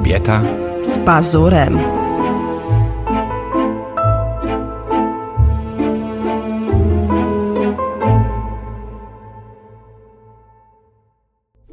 [0.00, 0.42] Kobieta
[0.82, 1.78] z pazurem.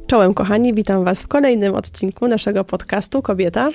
[0.06, 3.70] Czołem kochani, witam Was w kolejnym odcinku naszego podcastu Kobieta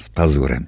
[0.00, 0.66] z pazurem.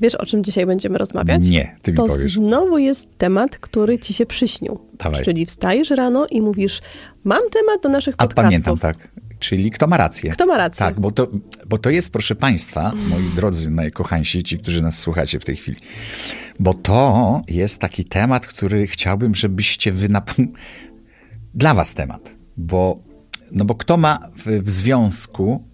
[0.00, 1.48] Wiesz, o czym dzisiaj będziemy rozmawiać?
[1.48, 2.32] Nie, ty mi to powiesz.
[2.34, 4.78] znowu jest temat, który ci się przyśnił.
[4.98, 5.24] Dawaj.
[5.24, 6.80] Czyli wstajesz rano i mówisz,
[7.24, 8.44] mam temat do naszych A podcastów.
[8.44, 9.08] pamiętam, tak.
[9.48, 10.30] Czyli kto ma rację.
[10.30, 10.78] Kto ma rację.
[10.78, 11.28] Tak, bo to,
[11.68, 15.76] bo to jest, proszę Państwa, moi drodzy najkochańsi, ci, którzy nas słuchacie w tej chwili,
[16.58, 20.08] bo to jest taki temat, który chciałbym, żebyście wy...
[20.08, 20.46] Nap-
[21.54, 23.02] Dla Was temat, bo,
[23.52, 25.64] no bo kto ma w, w związku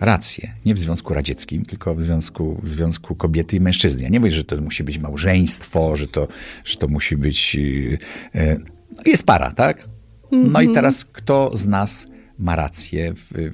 [0.00, 0.54] rację?
[0.64, 4.02] Nie w Związku Radzieckim, tylko w związku, w związku kobiety i mężczyzny.
[4.02, 6.28] Ja nie mówię, że to musi być małżeństwo, że to,
[6.64, 7.54] że to musi być...
[7.54, 7.98] Yy,
[8.34, 8.60] yy,
[9.06, 9.88] jest para, tak?
[10.32, 12.06] No i teraz kto z nas
[12.40, 13.12] ma rację.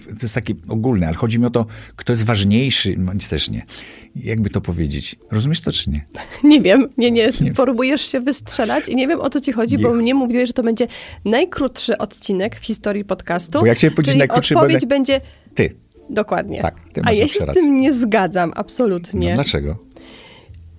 [0.09, 2.95] To jest takie ogólne, ale chodzi mi o to, kto jest ważniejszy.
[2.99, 3.67] No, też nie.
[4.17, 5.17] Jakby to powiedzieć?
[5.31, 6.05] Rozumiesz to, czy nie?
[6.45, 9.83] Nie wiem, nie, nie, próbujesz się wystrzelać i nie wiem o co ci chodzi, Nie.
[9.83, 10.87] bo mnie mówiłeś, że to będzie
[11.25, 13.61] najkrótszy odcinek w historii podcastu.
[13.61, 15.21] Bo jak chciałem powiedzieć najkrótszy, odpowiedź będę- będzie
[15.55, 15.75] Ty.
[16.11, 16.63] dokładnie.
[16.63, 19.29] Tak, ty A ja się z tym nie zgadzam, absolutnie.
[19.29, 19.79] No dlaczego?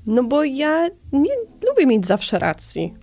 [0.06, 1.32] No bo ja nie
[1.70, 2.94] lubię mieć zawsze racji.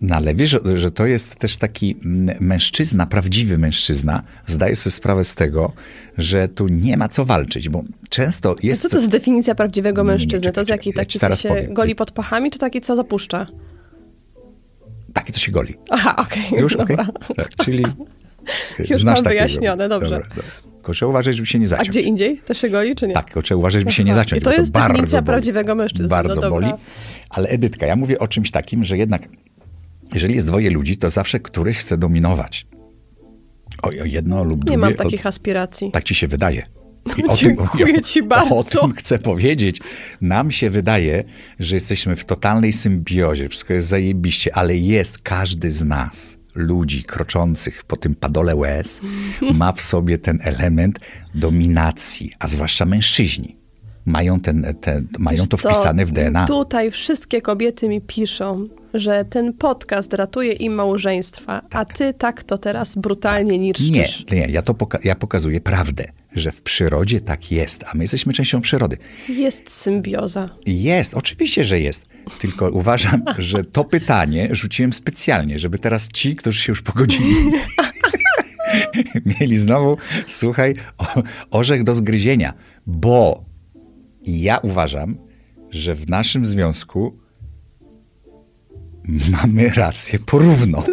[0.00, 1.96] No ale wiesz, że, to jest też taki
[2.40, 5.72] mężczyzna, prawdziwy mężczyzna, zdaje sobie sprawę z tego,
[6.18, 8.82] że tu nie ma co walczyć, bo często A jest...
[8.82, 10.38] co to jest definicja prawdziwego Nie, nie, nie, mężczyzny?
[10.40, 11.74] czekaj, to jest jaki ja taki, ci co się powiem.
[11.74, 13.46] goli pod pachami, czy taki, co zapuszcza?
[15.12, 15.74] Taki to się goli.
[15.90, 16.76] Aha, okej, Już?
[16.76, 16.96] Okej?
[16.96, 17.12] dobra.
[17.36, 17.84] Tak, czyli...
[18.90, 20.10] Już znasz mam wyjaśnione, dobrze.
[20.10, 20.44] Dobra, dobra.
[20.74, 21.88] Tylko trzeba uważać, żeby się nie A zaciąć.
[21.88, 22.38] gdzie indziej?
[22.38, 23.14] Też się goli, czy nie?
[23.14, 24.20] Tak, tylko trzeba uważać, żeby się nie Aha.
[24.20, 24.42] zaciąć.
[24.42, 25.26] I to jest bardzo definicja boli.
[25.26, 26.08] prawdziwego mężczyzny.
[26.08, 26.68] Bardzo No boli.
[27.30, 29.28] Ale Edytka, ja mówię o czymś takim, że jednak
[30.14, 32.66] jeżeli jest dwoje ludzi, to zawsze któryś chce dominować.
[33.82, 34.70] O, o jedno lub drugie.
[34.70, 35.90] Nie mam o- takich aspiracji.
[35.90, 36.66] Tak ci się wydaje.
[37.16, 38.80] I o Dziękuję tym, ci O bardzo.
[38.80, 39.80] tym chcę powiedzieć.
[40.20, 41.24] Nam się wydaje,
[41.58, 47.84] że jesteśmy w totalnej symbiozie, wszystko jest zajebiście, ale jest każdy z nas, ludzi kroczących
[47.84, 49.00] po tym padole łez,
[49.54, 50.98] ma w sobie ten element
[51.34, 53.56] dominacji, a zwłaszcza mężczyźni.
[54.06, 56.46] Mają, ten, ten, mają Wiesz to co, wpisane w DNA.
[56.46, 62.58] Tutaj wszystkie kobiety mi piszą, że ten podcast ratuje im małżeństwa, a ty tak to
[62.58, 64.24] teraz brutalnie Nie, niszczysz.
[64.32, 68.32] nie, ja to poka- ja pokazuję prawdę, że w przyrodzie tak jest, a my jesteśmy
[68.32, 68.96] częścią przyrody.
[69.28, 70.48] Jest symbioza.
[70.66, 72.06] Jest, oczywiście, że jest.
[72.38, 77.34] Tylko uważam, że to pytanie rzuciłem specjalnie, żeby teraz ci, którzy się już pogodzili,
[79.40, 80.74] mieli znowu, słuchaj,
[81.50, 82.52] orzech do zgryzienia.
[82.86, 83.44] Bo
[84.26, 85.16] ja uważam,
[85.70, 87.18] że w naszym związku
[89.30, 90.84] mamy rację porówno.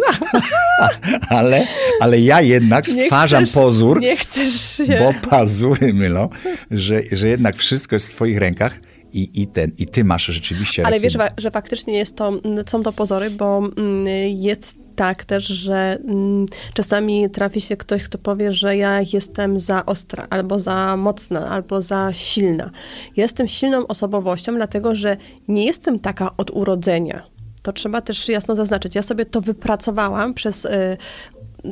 [1.29, 1.65] ale,
[2.01, 4.97] ale ja jednak Nie stwarzam chcesz- pozór, Nie chcesz się...
[4.99, 6.29] bo pazury mylą,
[6.71, 8.79] że, że jednak wszystko jest w twoich rękach
[9.13, 11.05] i, i, ten, i ty masz rzeczywiście Ale rację.
[11.09, 12.31] wiesz, wa- że faktycznie jest to,
[12.67, 18.17] są to pozory, bo mm, jest tak też, że mm, czasami trafi się ktoś, kto
[18.17, 22.71] powie, że ja jestem za ostra, albo za mocna, albo za silna.
[23.17, 25.17] Jestem silną osobowością, dlatego że
[25.47, 27.23] nie jestem taka od urodzenia.
[27.61, 28.95] To trzeba też jasno zaznaczyć.
[28.95, 30.97] Ja sobie to wypracowałam przez y,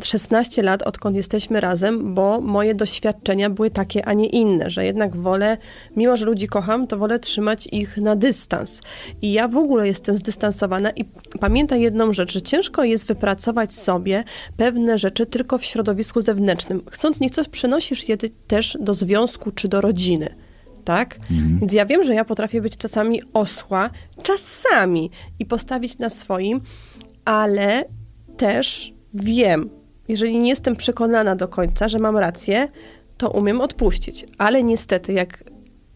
[0.03, 5.16] 16 lat, odkąd jesteśmy razem, bo moje doświadczenia były takie, a nie inne, że jednak
[5.16, 5.57] wolę,
[5.95, 8.81] mimo że ludzi kocham, to wolę trzymać ich na dystans.
[9.22, 11.05] I ja w ogóle jestem zdystansowana i
[11.39, 14.23] pamiętaj jedną rzecz, że ciężko jest wypracować sobie
[14.57, 16.81] pewne rzeczy tylko w środowisku zewnętrznym.
[16.91, 18.17] Chcąc nie chcąc, przenosisz je
[18.47, 20.35] też do związku czy do rodziny.
[20.85, 21.19] Tak?
[21.59, 23.89] Więc ja wiem, że ja potrafię być czasami osła,
[24.23, 26.61] czasami i postawić na swoim,
[27.25, 27.85] ale
[28.38, 29.69] też wiem,
[30.09, 32.68] jeżeli nie jestem przekonana do końca, że mam rację,
[33.18, 34.25] to umiem odpuścić.
[34.38, 35.44] Ale niestety, jak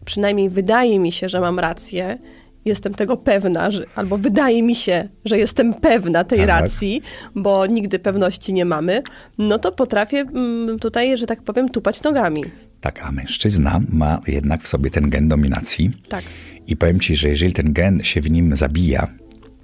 [0.04, 2.18] przynajmniej wydaje mi się, że mam rację,
[2.64, 6.48] jestem tego pewna, że, albo wydaje mi się, że jestem pewna tej Tak.
[6.48, 7.02] racji,
[7.34, 9.02] bo nigdy pewności nie mamy,
[9.38, 12.44] no to potrafię mm, tutaj, że tak powiem, tupać nogami.
[12.80, 15.90] Tak, a mężczyzna ma jednak w sobie ten gen dominacji.
[16.08, 16.24] Tak.
[16.66, 19.08] I powiem ci, że jeżeli ten gen się w nim zabija,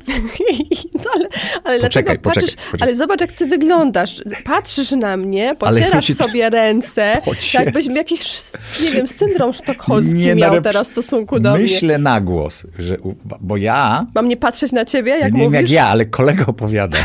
[0.95, 1.29] No ale,
[1.65, 2.89] ale Poczekaj, dlaczego patrzysz, poczekaj, poczekaj.
[2.89, 4.23] ale zobacz jak ty wyglądasz.
[4.45, 8.43] Patrzysz na mnie, pocierasz sobie ręce, Pocie- jakbyś jakiś,
[8.83, 11.63] nie wiem, syndrom sztokholmski nie miał narep- teraz w stosunku do mnie.
[11.63, 12.97] myślę na głos, że,
[13.41, 15.61] bo ja, Mam nie patrzeć na ciebie, jak nie wiem mówisz?
[15.61, 17.01] jak ja, ale kolega opowiadał,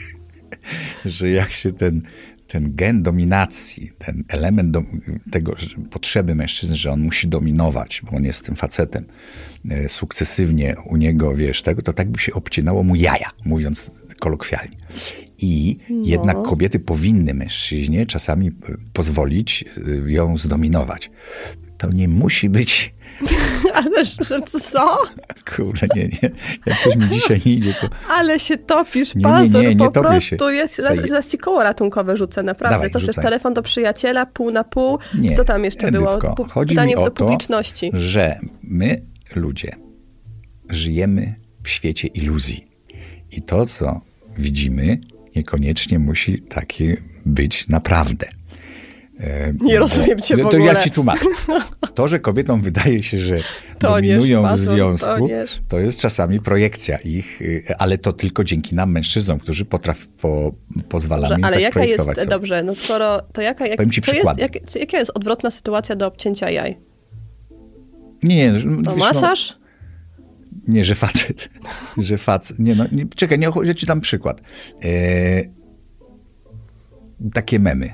[1.04, 2.02] że jak się ten,
[2.48, 4.82] ten gen dominacji, ten element do,
[5.30, 5.56] tego
[5.90, 9.04] potrzeby mężczyzny, że on musi dominować, bo on jest tym facetem,
[9.70, 14.76] e, sukcesywnie u niego, wiesz, tego, to tak by się obcinało mu jaja, mówiąc kolokwialnie.
[15.38, 18.52] I jednak kobiety powinny mężczyźnie czasami e,
[18.92, 19.64] pozwolić
[20.06, 21.10] e, ją zdominować.
[21.78, 22.94] to nie musi być
[23.74, 24.98] Ale że co?
[25.56, 26.30] Kurde, nie, nie.
[26.66, 27.88] Jak coś mi dzisiaj nie idzie, to...
[28.10, 30.20] Ale się topisz, Nie, Pazur, nie, nie po prostu.
[30.20, 30.36] się.
[30.54, 30.66] Ja,
[31.08, 32.74] zaraz, ci koło ratunkowe rzucę, naprawdę.
[32.76, 33.24] Dawaj, Co, to jest rzucaj.
[33.24, 34.98] telefon do przyjaciela, pół na pół?
[35.18, 36.10] Nie, Co tam jeszcze było?
[36.10, 37.90] Edytko, Pu- chodzi Pytanie mi o do to, publiczności.
[37.94, 39.00] że my,
[39.34, 39.76] ludzie,
[40.68, 41.34] żyjemy
[41.64, 42.68] w świecie iluzji.
[43.30, 44.00] I to, co
[44.38, 44.98] widzimy,
[45.36, 48.26] niekoniecznie musi takie być naprawdę.
[49.20, 50.82] E, Nie rozumiem cię w to ja ogóle.
[50.82, 51.24] ci tłumaczę.
[51.94, 53.38] To, że kobietom wydaje się, że
[53.78, 55.28] Toniesz, dominują w związku,
[55.68, 60.52] to jest czasami projekcja ich, y, ale to tylko dzięki nam, mężczyznom, którzy potraf, po,
[60.88, 62.26] pozwalamy Dobrze, im ale tak jaka jest, sobie.
[62.26, 65.96] dobrze, no skoro, to jaka, jak, Powiem ci to jest, jak, jaka jest odwrotna sytuacja
[65.96, 66.78] do obcięcia jaj?
[68.22, 69.58] Nie, nie, no, To wiesz, no, masaż?
[70.68, 71.48] Nie, że facet.
[71.98, 72.58] że facet.
[72.58, 74.40] Nie, no, nie, czekaj, nie, ja ci dam przykład.
[74.84, 75.57] E,
[77.32, 77.90] takie memy.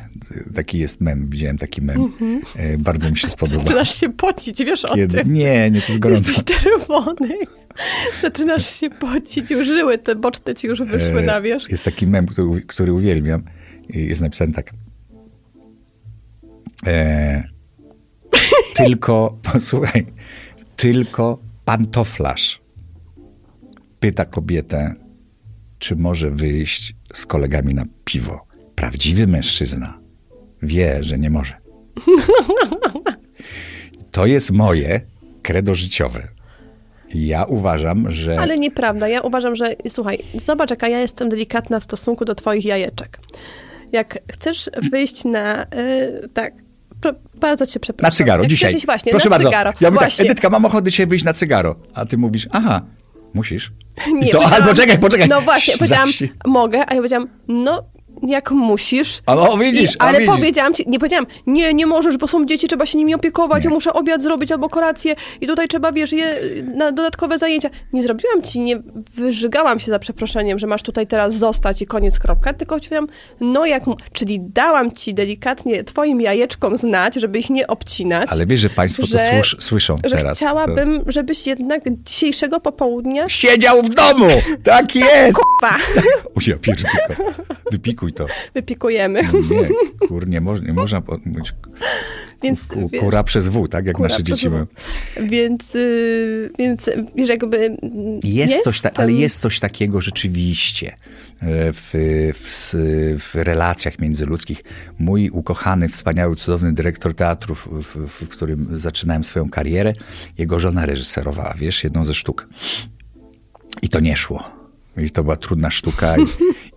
[0.54, 2.12] Taki jest mem, widziałem taki mem.
[2.56, 3.62] E, bardzo mi się spodobał.
[3.66, 5.18] Zaczynasz się pocić, wiesz o Kiedy?
[5.18, 5.32] tym.
[5.32, 6.28] Nie, nie, to jest gorąco.
[6.28, 7.34] Jesteś czerwony.
[8.22, 11.70] Zaczynasz się pocić, już żyły te boczne ci już wyszły E, na wierzch.
[11.70, 13.42] Jest taki mem, który, który uwielbiam.
[13.88, 14.72] Jest napisany tak.
[16.86, 17.44] E,
[18.76, 20.06] tylko, posłuchaj,
[20.76, 22.64] tylko pantoflarz
[24.00, 24.94] pyta kobietę,
[25.78, 28.46] czy może wyjść z kolegami na piwo.
[28.74, 29.98] Prawdziwy mężczyzna
[30.62, 31.52] wie, że nie może.
[34.10, 35.00] To jest moje
[35.42, 36.28] credo życiowe.
[37.14, 38.40] Ja uważam, że.
[38.40, 39.08] Ale nieprawda.
[39.08, 43.18] Ja uważam, że słuchaj, zobacz, jaka ja jestem delikatna w stosunku do twoich jajeczek.
[43.92, 45.62] Jak chcesz wyjść na.
[45.64, 46.52] y, tak.
[47.00, 48.10] p- Bardzo cię przepraszam.
[48.10, 48.74] Na cygaro, Jak dzisiaj.
[48.74, 49.48] iść właśnie, Proszę na bardzo.
[49.48, 49.70] cygaro.
[49.80, 50.24] Ja mówię tak, właśnie.
[50.24, 51.76] Edytka, mam ochotę dzisiaj wyjść na cygaro.
[51.94, 52.82] A ty mówisz, aha,
[53.34, 53.72] musisz.
[54.14, 55.28] Nie, I to, albo czekaj, poczekaj.
[55.28, 56.08] No właśnie, powiedziałam,
[56.46, 57.84] mogę, a ja powiedziałam, no
[58.24, 59.20] jak musisz.
[59.26, 60.34] A no, widzisz, I, a ale widzisz.
[60.36, 63.70] powiedziałam ci, nie powiedziałam, nie, nie możesz, bo są dzieci, trzeba się nimi opiekować, ja
[63.70, 66.40] muszę obiad zrobić albo kolację i tutaj trzeba, wiesz, je
[66.74, 67.70] na dodatkowe zajęcia.
[67.92, 68.82] Nie zrobiłam ci, nie
[69.14, 73.06] wyżygałam się za przeproszeniem, że masz tutaj teraz zostać i koniec, kropka, tylko powiedziałam,
[73.40, 73.82] no jak,
[74.12, 78.28] czyli dałam ci delikatnie twoim jajeczkom znać, żeby ich nie obcinać.
[78.32, 80.38] Ale wiesz, że państwo że- to słysz, słyszą że teraz.
[80.38, 83.28] chciałabym, żebyś jednak dzisiejszego popołudnia To...
[83.28, 84.26] Siedział w domu!
[84.64, 85.38] Tak jest!
[85.60, 85.76] pa,
[86.24, 87.32] O, ja pierdolę.
[87.72, 88.26] Wypikuj to.
[88.54, 89.22] wypikujemy.
[89.22, 91.54] Nie, kur, nie, moż, nie można mówić
[92.42, 94.66] Więc, ku, wiesz, kura przez W, tak jak nasze dzieci mówią.
[95.22, 97.56] Więc, y, więc wiesz, jakby.
[97.58, 100.94] mm, Jest coś, ta, ale ten- jest coś takiego rzeczywiście e,
[101.72, 101.90] w,
[102.34, 102.74] w,
[103.18, 104.64] w relacjach międzyludzkich.
[104.98, 109.92] Mój ukochany, wspaniały, cudowny dyrektor teatru, w, w, w którym zaczynałem swoją karierę,
[110.38, 112.48] jego żona reżyserowała, wiesz, jedną ze sztuk.
[113.82, 114.64] I to nie szło.
[114.96, 116.24] I to była trudna sztuka i,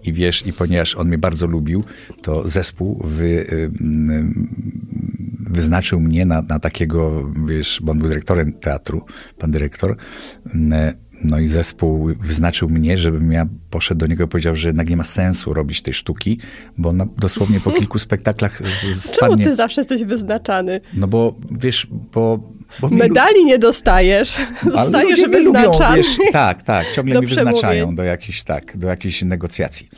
[0.03, 1.83] i wiesz, i ponieważ on mnie bardzo lubił,
[2.21, 3.45] to zespół wy,
[5.49, 9.05] wyznaczył mnie na, na takiego, wiesz, bo on był dyrektorem teatru,
[9.37, 9.95] pan dyrektor,
[11.23, 14.97] no i zespół wyznaczył mnie, żebym ja poszedł do niego i powiedział, że jednak nie
[14.97, 16.39] ma sensu robić tej sztuki,
[16.77, 19.45] bo ona dosłownie po kilku spektaklach z- Czemu spadnie.
[19.45, 20.81] ty zawsze jesteś wyznaczany?
[20.93, 22.56] No bo, wiesz, bo...
[22.79, 24.37] bo mi Medali nie dostajesz.
[24.71, 25.97] Zostajesz lubią, wyznaczany.
[25.97, 27.95] wiesz, tak, tak, ciągle do mnie wyznaczają przemówień.
[27.95, 29.89] do jakichś, tak, do jakichś negocjacji.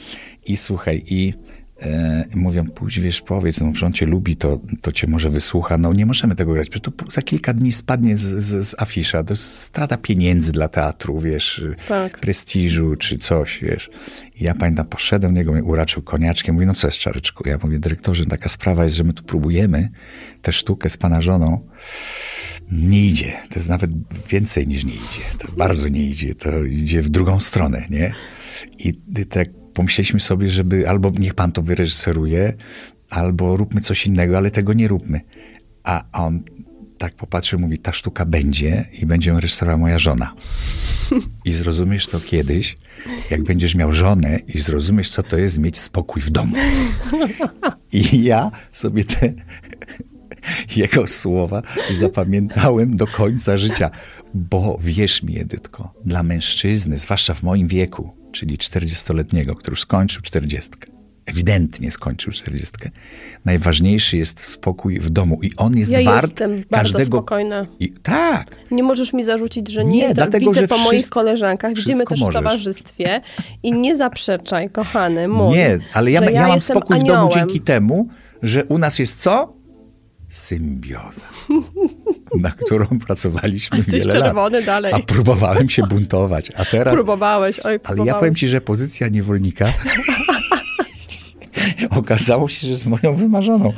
[0.46, 1.34] I słuchaj, i
[1.82, 5.78] e, mówią, pójdź, wiesz, powiedz, no, że on cię lubi, to, to cię może wysłucha.
[5.78, 9.24] No nie możemy tego grać, przecież to za kilka dni spadnie z, z, z afisza.
[9.24, 12.20] To jest strata pieniędzy dla teatru, wiesz, Tak.
[12.20, 13.90] prestiżu czy coś, wiesz.
[14.36, 17.50] I ja pamiętam, poszedłem do niego, mnie uraczył koniaczkiem, mówi, no co jest, Czareczku?
[17.50, 19.90] Ja mówię, dyrektorze, taka sprawa jest, że my tu próbujemy
[20.42, 21.60] tę sztukę z pana żoną,
[22.72, 23.34] nie idzie.
[23.50, 23.92] To jest nawet
[24.28, 25.22] więcej niż nie idzie.
[25.38, 26.36] To bardzo nie idzie.
[26.36, 28.14] To idzie w drugą stronę, nie?
[28.80, 28.94] I
[29.30, 32.54] tak pomyśleliśmy sobie, żeby albo niech pan to wyreżyseruje,
[33.10, 35.22] albo róbmy coś innego, ale tego nie róbmy.
[35.84, 36.44] A on
[36.98, 40.36] tak popatrzył, mówi, ta sztuka będzie i będzie ją reżyserowała moja żona.
[41.46, 42.78] I zrozumiesz to kiedyś,
[43.30, 46.56] jak będziesz miał żonę i zrozumiesz, co to jest mieć spokój w domu.
[47.92, 49.34] I ja sobie te
[50.76, 51.62] jego słowa
[51.94, 53.90] zapamiętałem do końca życia.
[54.34, 60.22] Bo wierz mi, Edytko, dla mężczyzny, zwłaszcza w moim wieku, czyli 40-letniego, który już skończył
[60.22, 60.70] 40,
[61.26, 62.72] ewidentnie skończył 40,
[63.46, 65.40] najważniejszy jest spokój w domu.
[65.44, 67.18] I on jest Ja wart jestem bardzo każdego...
[67.18, 67.68] spokojna.
[67.80, 70.16] I, tak, Nie możesz mi zarzucić, że nie, Nie, jestem.
[70.16, 72.36] dlatego, Widzę że po moich wszystko- koleżankach, widzimy też w możesz.
[72.44, 73.22] towarzystwie
[73.64, 75.58] i nie zaprzeczaj, kochany mój.
[75.58, 77.20] Nie, ale ja, że ja, mam spokój w aniołem.
[77.22, 78.08] domu dzięki temu,
[78.44, 79.59] że u nas jest co?
[80.30, 81.22] Symbioza,
[82.42, 84.24] na którą pracowaliśmy Jesteś wiele lat.
[84.24, 84.94] czerwony dalej.
[84.94, 86.94] A próbowałem się buntować, a teraz...
[86.94, 88.14] Próbowałeś, oj, Ale próbowałeś.
[88.14, 89.74] ja powiem ci, że pozycja niewolnika
[91.90, 93.74] okazało się, że jest moją wymarzoną.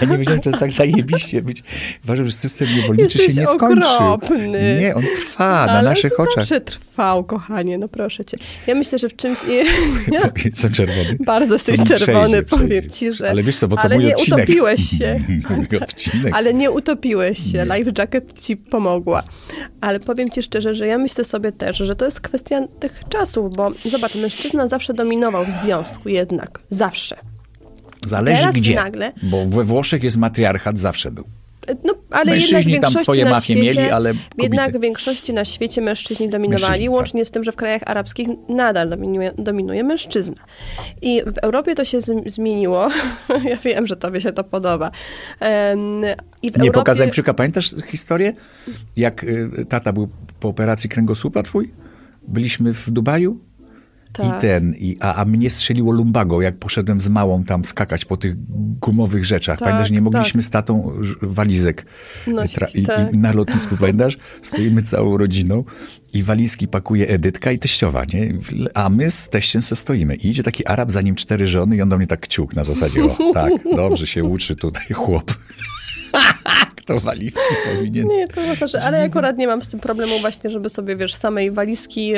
[0.00, 1.62] Ja nie wiedziałem, że to jest tak zajebiście być.
[2.04, 3.88] Uważam, że system niewolniczy się nie skończy.
[3.88, 4.78] Okropny.
[4.80, 6.34] Nie, on trwa na Ale naszych to oczach.
[6.36, 8.36] zawsze trwał, kochanie, no proszę cię.
[8.66, 9.38] Ja myślę, że w czymś...
[10.12, 11.16] Ja Jestem czerwony.
[11.20, 13.30] bardzo jesteś czerwony, przejdzie, powiem ci, że...
[13.30, 14.38] Ale wiesz co, bo to ale mój nie odcinek.
[14.44, 15.20] utopiłeś się.
[15.70, 16.34] Mój odcinek.
[16.34, 17.64] Ale nie utopiłeś się.
[17.64, 19.22] Life Jacket ci pomogła.
[19.80, 23.56] Ale powiem ci szczerze, że ja myślę sobie też, że to jest kwestia tych czasów,
[23.56, 26.60] bo zobacz, mężczyzna zawsze dominował w związku jednak.
[26.70, 27.16] Zawsze.
[28.08, 28.74] Zależy Teraz gdzie.
[28.74, 31.24] nagle- Bo we Włoszech jest matriarchat, zawsze był.
[31.84, 34.28] No, ale Mężczyźni jednak tam swoje mafie świecie, mieli, ale kobiety.
[34.38, 36.94] Jednak w większości na świecie mężczyźni dominowali, Mężczyźni, tak.
[36.94, 40.36] łącznie z tym, że w krajach arabskich nadal dominuje, dominuje mężczyzna.
[41.02, 42.88] I w Europie to się z, zmieniło.
[43.50, 44.90] ja wiem, że tobie się to podoba.
[45.42, 46.16] Nie
[46.54, 46.70] Europie...
[46.72, 48.32] po Kazańczyka, pamiętasz historię?
[48.96, 50.08] Jak y, tata był
[50.40, 51.72] po operacji kręgosłupa twój?
[52.28, 53.40] Byliśmy w Dubaju?
[54.12, 54.26] Tak.
[54.26, 58.16] I ten, i, a, a mnie strzeliło lumbago, jak poszedłem z małą tam skakać po
[58.16, 58.34] tych
[58.80, 59.58] gumowych rzeczach.
[59.58, 60.46] Tak, pamiętasz, nie mogliśmy tak.
[60.46, 61.86] z tatą walizek
[62.26, 63.14] Nosić, tra- i, tak.
[63.14, 64.16] i na lotnisku, pamiętasz?
[64.42, 65.64] Stoimy całą rodziną
[66.12, 68.34] i walizki pakuje Edytka i teściowa, nie?
[68.74, 70.14] A my z teściem se stoimy.
[70.14, 72.64] I idzie taki Arab, za nim cztery żony i on do mnie tak kciuk na
[72.64, 75.34] zasadzie, o tak, dobrze się uczy tutaj chłop.
[76.88, 78.08] Kto walizki powinien...
[78.08, 81.50] Nie, to znaczy, ale akurat nie mam z tym problemu właśnie, żeby sobie, wiesz, samej
[81.50, 82.12] walizki,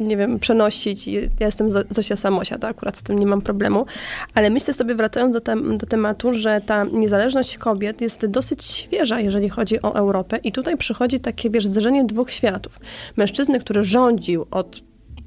[0.00, 1.06] nie wiem, przenosić.
[1.06, 3.86] Ja jestem Zo- Zosia Samosia, to akurat z tym nie mam problemu.
[4.34, 9.20] Ale myślę sobie, wracając do, tem- do tematu, że ta niezależność kobiet jest dosyć świeża,
[9.20, 10.36] jeżeli chodzi o Europę.
[10.36, 12.80] I tutaj przychodzi takie, wiesz, zderzenie dwóch światów.
[13.16, 14.80] Mężczyzny, który rządził od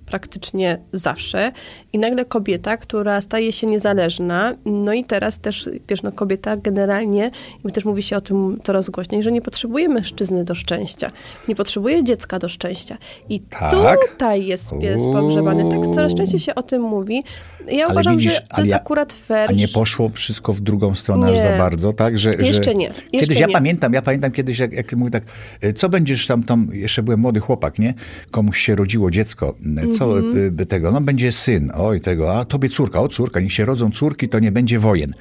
[0.09, 1.51] praktycznie zawsze
[1.93, 7.31] i nagle kobieta, która staje się niezależna, no i teraz też, wiesz, no kobieta generalnie,
[7.69, 11.11] i też mówi się o tym coraz głośniej, że nie potrzebuje mężczyzny do szczęścia,
[11.47, 12.97] nie potrzebuje dziecka do szczęścia.
[13.29, 13.99] I Tak?
[14.11, 15.69] tutaj jest pies pogrzebany.
[15.69, 17.23] Tak, coraz częściej się o tym mówi.
[17.71, 19.49] Ja Ale uważam, widzisz, że to jest ja- akurat fair.
[19.49, 22.17] A nie poszło wszystko w drugą stronę aż za bardzo, tak?
[22.17, 22.75] Że, Jeszcze że...
[22.75, 23.53] nie, jeszcze Kiedyś ja nie.
[23.53, 25.23] pamiętam, ja pamiętam kiedyś, jak, jak mówię tak,
[25.63, 27.93] y, co będziesz tam, tam, jeszcze byłem młody chłopak, nie?
[28.31, 30.37] Komuś się rodziło dziecko, y, co Mhm.
[30.37, 33.65] y, by tego, no będzie syn, oj tego, a tobie córka, o córka, niech się
[33.65, 35.13] rodzą córki, to nie będzie wojen.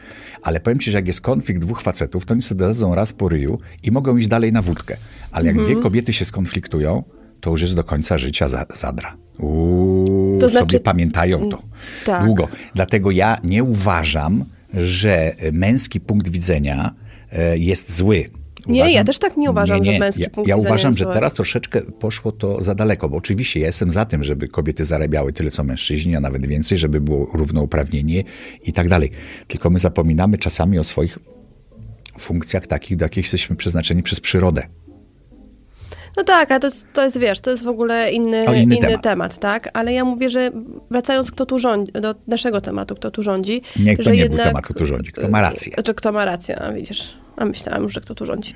[0.43, 3.29] Ale powiem ci, że jak jest konflikt dwóch facetów, to oni sobie dadzą raz po
[3.29, 4.97] ryju i mogą iść dalej na wódkę.
[5.33, 5.73] Ale jak Mhm.
[5.75, 7.03] dwie kobiety się skonfliktują,
[7.41, 9.17] to już jest do końca życia za, zadra.
[9.39, 11.63] Uuu, To znaczy- sobie pamiętają to
[12.07, 12.25] Tak.
[12.25, 12.49] długo.
[12.75, 14.45] Dlatego ja nie uważam,
[14.75, 16.95] że męski punkt widzenia
[17.33, 18.25] e, jest zły.
[18.69, 21.81] Nie, ja też tak nie uważam, że męski ja, punkt Ja uważam, że teraz troszeczkę
[21.83, 25.65] poszło to za daleko, bo oczywiście ja jestem za tym, żeby kobiety zarabiały tyle co
[25.65, 28.25] mężczyźni, a nawet więcej, żeby było równouprawnienie
[28.65, 29.11] i tak dalej.
[29.47, 31.19] Tylko my zapominamy czasami o swoich
[32.19, 34.63] funkcjach takich, do jakich jesteśmy przeznaczeni przez przyrodę.
[36.17, 39.03] No tak, ale to, to jest, wiesz, to jest w ogóle inny, inny inny, temat.
[39.03, 39.39] temat.
[39.39, 39.69] tak?
[39.73, 40.51] Ale ja mówię, że
[40.91, 43.63] wracając kto tu rządzi, do naszego tematu, kto tu rządzi.
[43.79, 45.73] Nie, to że nie był jednak, temat, kto tu rządzi, kto ma rację.
[45.73, 47.15] Znaczy, kto ma rację, a widzisz.
[47.39, 48.55] A myślałam, że kto tu rządzi.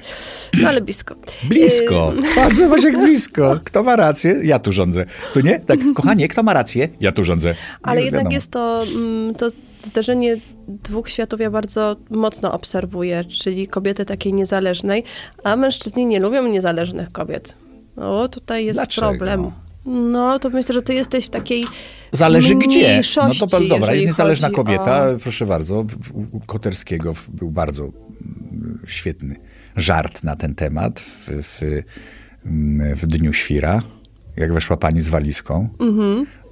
[0.62, 1.14] No ale blisko.
[1.48, 2.12] Blisko.
[2.34, 3.60] Patrz, zobacz jak blisko.
[3.64, 4.40] Kto ma rację?
[4.42, 5.06] Ja tu rządzę.
[5.34, 5.60] To nie?
[5.60, 6.88] Tak, kochanie, kto ma rację?
[7.00, 7.54] Ja tu rządzę.
[7.82, 8.34] Ale Już jednak wiadomo.
[8.34, 9.48] jest to, mm, to
[9.80, 10.36] zderzenie
[10.68, 15.04] dwóch światów ja bardzo mocno obserwuję, czyli kobiety takiej niezależnej,
[15.44, 17.56] a mężczyźni nie lubią niezależnych kobiet.
[17.96, 19.08] O, tutaj jest Dlaczego?
[19.08, 19.50] problem.
[19.86, 21.64] No, to myślę, że ty jesteś w takiej
[22.12, 22.80] Zależy gdzie.
[22.82, 25.84] No mniejszości, to dobra, jest niezależna kobieta, o- proszę bardzo.
[26.32, 27.88] U Koterskiego był bardzo
[28.86, 29.36] świetny
[29.76, 31.60] żart na ten temat w, w,
[32.46, 33.82] mm, w Dniu Świra,
[34.36, 35.68] jak weszła pani z walizką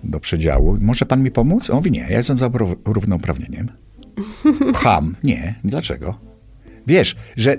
[0.04, 0.76] do przedziału.
[0.80, 1.70] Może pan mi pomóc?
[1.70, 3.68] On mówi, nie, ja jestem za ró- równouprawnieniem.
[4.74, 5.16] Ham.
[5.24, 5.54] Nie.
[5.64, 6.18] Dlaczego?
[6.86, 7.56] Wiesz, że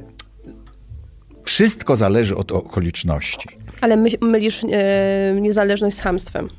[1.43, 3.49] wszystko zależy od okoliczności.
[3.81, 6.49] Ale my, mylisz e, niezależność z hamstwem.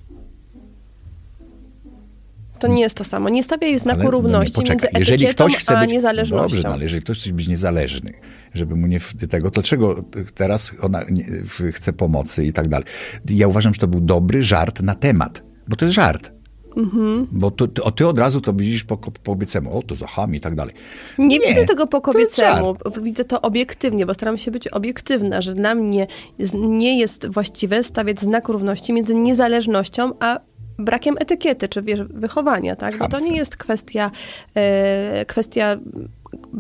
[2.63, 3.29] To nie jest to samo.
[3.29, 6.49] Nie stawiaj znaku Ale, no nie, równości poczekaj, między jeżeli ktoś chce a być, niezależnością.
[6.49, 8.13] Dobrze, no, ale jeżeli ktoś chce być niezależny,
[8.55, 9.01] żeby mu nie
[9.31, 10.05] tego, to dlaczego
[10.35, 11.25] teraz ona nie,
[11.73, 12.87] chce pomocy i tak dalej.
[13.31, 16.33] Ja uważam, że to był dobry żart na temat, bo to jest żart.
[16.77, 17.27] Mhm.
[17.33, 20.07] Bo ty, ty, o, ty od razu to widzisz po, po kobiecemu, o to za
[20.07, 20.75] ham i tak dalej.
[21.19, 22.77] Nie, widzę tego po to kobiecemu.
[23.03, 26.07] Widzę to obiektywnie, bo staram się być obiektywna, że dla mnie
[26.55, 30.41] nie jest właściwe stawiać znak równości między niezależnością a
[30.79, 32.99] brakiem etykiety, czy wiesz, wychowania, tak?
[32.99, 34.11] Bo to nie jest kwestia,
[34.55, 35.77] e, kwestia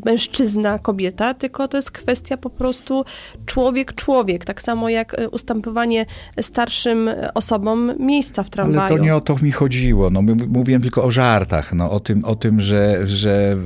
[0.04, 3.04] mężczyzna, kobieta, tylko to jest kwestia po prostu
[3.46, 4.44] człowiek, człowiek.
[4.44, 6.06] Tak samo jak e, ustępowanie
[6.40, 8.80] starszym osobom miejsca w tramwaju.
[8.80, 10.10] Ale to nie o to mi chodziło.
[10.10, 13.56] No, mówiłem tylko o żartach, no, o tym, o tym że, że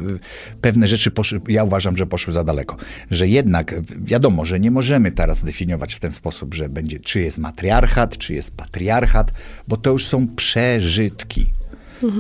[0.61, 2.77] pewne rzeczy poszły, ja uważam, że poszły za daleko.
[3.11, 7.39] Że jednak wiadomo, że nie możemy teraz definiować w ten sposób, że będzie, czy jest
[7.39, 9.33] matriarchat, czy jest patriarchat,
[9.69, 11.47] bo to już są przeżytki.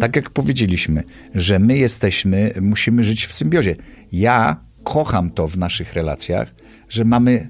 [0.01, 1.03] Tak jak powiedzieliśmy,
[1.35, 3.77] że my jesteśmy, musimy żyć w symbiozie.
[4.13, 6.55] Ja kocham to w naszych relacjach,
[6.89, 7.49] że mamy,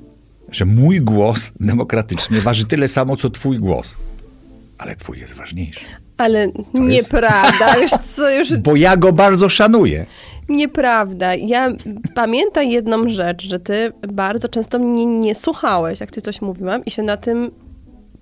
[0.51, 3.97] że mój głos demokratycznie waży tyle samo, co twój głos.
[4.79, 5.85] Ale twój jest ważniejszy.
[6.17, 10.07] Ale jest- nieprawda, wiesz co, już Bo ja go bardzo szanuję.
[10.49, 11.35] nieprawda.
[11.35, 11.69] Ja
[12.15, 16.91] pamiętam jedną rzecz, że ty bardzo często mnie nie słuchałeś, jak ty coś mówiłam i
[16.91, 17.51] się na tym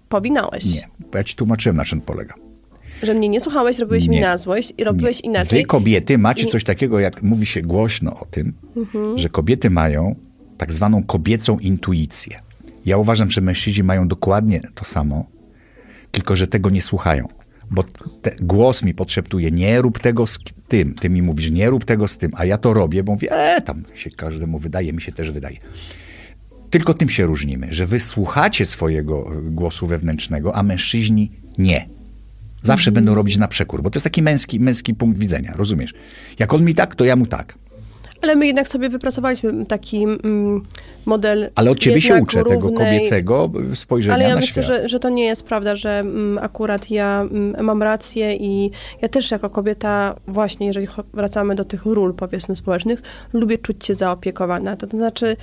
[0.08, 0.64] powinałeś.
[0.64, 2.34] Nie, bo ja ci tłumaczyłem, na czym polega.
[3.04, 4.20] Że mnie nie słuchałeś, robiłeś mi Nie.
[4.20, 5.30] na złość i robiłeś Nie.
[5.30, 5.58] inaczej.
[5.60, 9.18] Wy kobiety macie I- coś takiego, jak mówi się głośno o tym, Mhm.
[9.18, 10.14] że kobiety mają
[10.58, 12.36] tak zwaną kobiecą intuicję.
[12.86, 15.26] Ja uważam, że mężczyźni mają dokładnie to samo,
[16.10, 17.28] tylko że tego nie słuchają.
[17.70, 17.84] Bo
[18.42, 20.94] głos mi podszeptuje, nie rób tego z tym.
[20.94, 23.60] Ty mi mówisz, nie rób tego z tym, a ja to robię, bo mówię, e,
[23.60, 25.56] tam się każdemu wydaje, mi się też wydaje.
[26.70, 31.88] Tylko tym się różnimy, że wy słuchacie swojego y, głosu wewnętrznego, a mężczyźni nie.
[32.64, 32.94] Zawsze Mhm.
[33.04, 35.94] będą robić na przekór, bo to jest taki męski, męski punkt widzenia, rozumiesz?
[36.38, 37.58] Jak on mi tak, to ja mu tak.
[38.22, 40.62] Ale my jednak sobie wypracowaliśmy taki mm,
[41.06, 41.50] model.
[41.54, 44.76] Ale od ciebie się uczę tego równej- kobiecego spojrzenia Ale ja na myślę, świat.
[44.76, 48.70] że, że to nie jest prawda, że mm, akurat ja mm, mam rację i
[49.02, 53.02] ja też jako kobieta, właśnie jeżeli wracamy do tych ról, powiedzmy, społecznych,
[53.32, 54.76] lubię czuć się zaopiekowana.
[54.76, 55.36] To, to znaczy,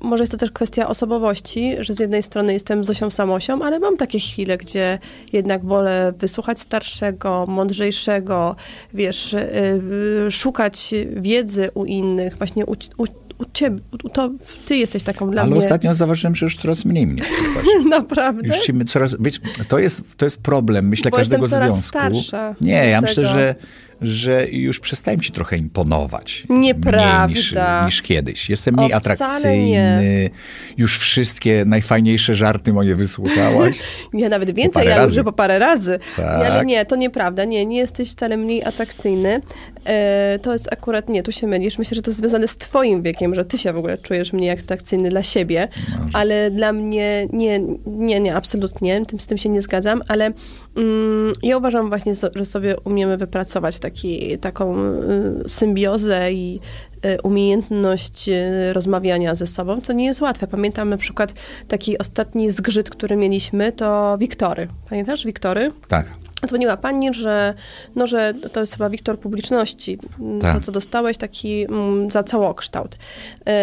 [0.00, 3.96] może jest to też kwestia osobowości, że z jednej strony jestem Zosią Samosią, ale mam
[3.96, 4.98] takie chwile, gdzie
[5.32, 8.56] jednak wolę wysłuchać starszego, mądrzejszego,
[8.94, 13.04] wiesz, y, szukać wiedzy u innych, właśnie u, u,
[13.38, 13.78] u ciebie,
[14.12, 14.30] to
[14.66, 15.58] ty jesteś taką dla Ale mnie.
[15.58, 17.66] ostatnio zauważyłem, że już coraz mniej mnie słuchasz.
[17.90, 18.48] Naprawdę?
[18.48, 21.82] Już się coraz, wiesz, to jest, to jest problem, myślę, Bo każdego związku.
[21.82, 23.54] starsza Nie, ja myślę, że,
[24.00, 26.44] że już przestałem ci trochę imponować.
[26.48, 27.26] Nieprawda.
[27.26, 27.54] Mniej niż,
[27.86, 28.50] niż kiedyś.
[28.50, 30.30] Jestem mniej O, atrakcyjny.
[30.76, 33.78] Już wszystkie najfajniejsze żarty moje wysłuchałaś.
[34.12, 35.16] Ja nawet więcej, ja razy.
[35.16, 35.98] już po parę razy.
[36.16, 36.24] Tak.
[36.26, 37.44] Ale nie, to nieprawda.
[37.44, 39.40] Nie, nie jesteś wcale mniej atrakcyjny.
[39.84, 41.78] E, to jest akurat, nie, tu się mylisz.
[41.78, 44.50] Myślę, że to jest związane z twoim wiekiem, że ty się w ogóle czujesz mniej
[44.50, 45.68] atrakcyjny dla siebie.
[46.12, 49.06] Ale dla mnie nie, nie, nie, absolutnie.
[49.06, 50.32] Tym, z tym się nie zgadzam, ale
[50.76, 56.60] mm, ja uważam właśnie, że sobie umiemy wypracować taki, taką y, symbiozę i
[57.04, 60.46] y, umiejętność y, rozmawiania ze sobą, co nie jest łatwe.
[60.46, 61.32] Pamiętam na przykład
[61.68, 64.68] taki ostatni zgrzyt, który mieliśmy, to Wiktory.
[64.88, 65.72] Pamiętasz Wiktory?
[65.88, 66.06] Tak.
[66.46, 67.54] Dzwoniła pani, że,
[67.96, 70.54] no, że to jest chyba Wiktor publiczności, m, Tak.
[70.54, 72.96] to co dostałeś taki mm, za całokształt.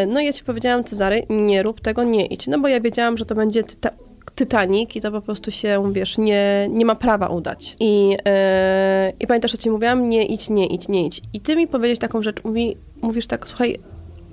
[0.07, 2.47] No i ja ci powiedziałam, Cezary, nie rób tego, nie idź.
[2.47, 3.89] No bo ja wiedziałam, że to będzie tyta
[4.35, 7.75] Titanic i to po prostu się, wiesz, nie, nie ma prawa udać.
[7.79, 10.09] I, e, I pamiętasz, co ci mówiłam?
[10.09, 11.21] Nie idź, nie idź, nie idź.
[11.33, 13.79] I ty mi powiedziałeś taką rzecz, mówi, mówisz tak, słuchaj,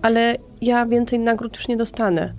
[0.03, 2.33] ale ja więcej nagród już nie dostanę.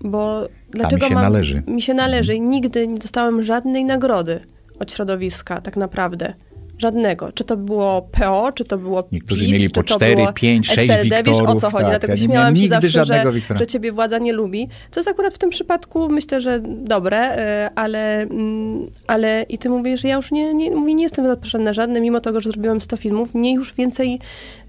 [0.00, 1.62] Bo dlaczego się mam, należy.
[1.66, 4.40] mi się należy i nigdy nie dostałem żadnej nagrody
[4.78, 6.34] od środowiska, tak naprawdę.
[6.78, 7.32] Żadnego.
[7.32, 10.32] Czy to było PO, czy to było Niektórzy PiS, mieli czy po to cztery, było
[10.32, 11.90] pięć, sześć SLD, Wiesz o co Wiktorów, chodzi, tak.
[11.90, 13.58] dlatego Ja śmiałam się zawsze, że, Wiktora.
[13.58, 14.68] że ciebie władza nie lubi.
[14.90, 19.68] Co jest akurat w tym przypadku, myślę, że dobre, y, ale, mm, ale i ty
[19.68, 22.50] mówisz, że ja już nie, nie, mówię, nie jestem zaproszona na żadne, mimo tego, że
[22.50, 24.18] zrobiłam 100 filmów, mnie już więcej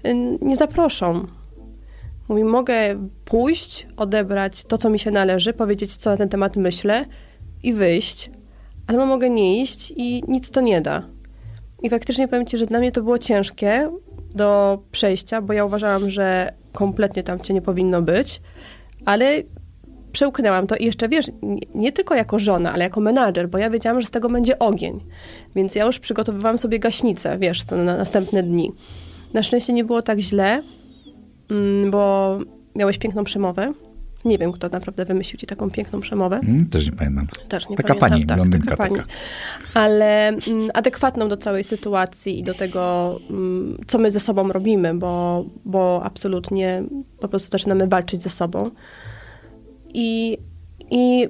[0.06, 1.26] y, nie zaproszą.
[2.28, 2.74] Mówi, mogę
[3.24, 7.04] pójść, odebrać to, co mi się należy, powiedzieć, co na ten temat myślę
[7.62, 8.30] i wyjść,
[8.86, 11.17] ale mogę nie iść i nic to nie da.
[11.82, 13.90] I faktycznie powiem ci, że dla mnie to było ciężkie
[14.34, 18.40] do przejścia, bo ja uważałam, że kompletnie tam cię nie powinno być,
[19.04, 19.42] ale
[20.12, 23.70] przełknęłam to i jeszcze wiesz, nie, nie tylko jako żona, ale jako menadżer, bo ja
[23.70, 25.00] wiedziałam, że z tego będzie ogień.
[25.56, 28.72] Więc ja już przygotowywałam sobie gaśnicę, wiesz, co na następne dni.
[29.34, 30.62] Na szczęście nie było tak źle,
[31.50, 32.38] mm, bo
[32.74, 33.72] miałeś piękną przemowę.
[34.28, 36.40] Nie wiem, kto naprawdę wymyślił ci taką piękną przemowę.
[36.44, 37.28] Mm, też nie pamiętam.
[37.48, 38.94] Też nie Taka pamiętam, pani, tak, blondynka taka.
[38.94, 39.04] Taka.
[39.74, 44.94] Ale mm, adekwatną do całej sytuacji i do tego, mm, co my ze sobą robimy,
[44.94, 46.82] bo, bo absolutnie
[47.20, 48.70] po prostu zaczynamy walczyć ze sobą.
[49.94, 50.38] I,
[50.90, 51.28] I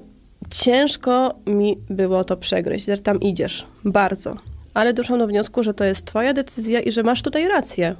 [0.50, 3.66] ciężko mi było to przegryźć, że tam idziesz.
[3.84, 4.34] Bardzo.
[4.74, 7.96] Ale doszłam do wniosku, że to jest twoja decyzja i że masz tutaj rację.